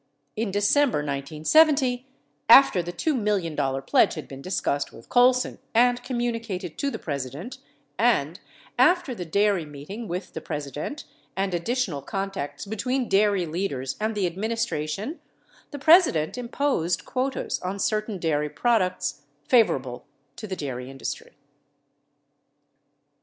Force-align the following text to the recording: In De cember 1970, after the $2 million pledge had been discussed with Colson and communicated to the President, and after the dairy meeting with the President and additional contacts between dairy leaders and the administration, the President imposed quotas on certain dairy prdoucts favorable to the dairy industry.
In 0.35 0.49
De 0.49 0.57
cember 0.57 1.05
1970, 1.05 2.07
after 2.49 2.81
the 2.81 2.91
$2 2.91 3.15
million 3.15 3.55
pledge 3.83 4.15
had 4.15 4.27
been 4.27 4.41
discussed 4.41 4.91
with 4.91 5.09
Colson 5.09 5.59
and 5.75 6.01
communicated 6.03 6.75
to 6.79 6.89
the 6.89 6.97
President, 6.97 7.59
and 7.99 8.39
after 8.79 9.13
the 9.13 9.25
dairy 9.25 9.63
meeting 9.63 10.07
with 10.07 10.33
the 10.33 10.41
President 10.41 11.03
and 11.37 11.53
additional 11.53 12.01
contacts 12.01 12.65
between 12.65 13.07
dairy 13.09 13.45
leaders 13.45 13.95
and 14.01 14.15
the 14.15 14.25
administration, 14.25 15.19
the 15.69 15.77
President 15.77 16.35
imposed 16.35 17.05
quotas 17.05 17.59
on 17.61 17.77
certain 17.77 18.17
dairy 18.17 18.49
prdoucts 18.49 19.19
favorable 19.47 20.07
to 20.35 20.47
the 20.47 20.55
dairy 20.55 20.89
industry. 20.89 21.33